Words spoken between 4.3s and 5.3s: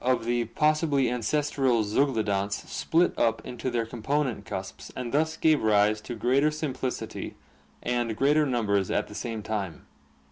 cusps and